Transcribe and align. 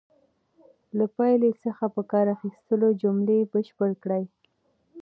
له 0.97 1.05
پایلې 1.15 1.51
څخه 1.63 1.85
په 1.95 2.01
کار 2.11 2.25
اخیستلو 2.35 2.87
جملې 3.01 3.39
بشپړې 3.51 3.95
کړئ. 4.03 4.23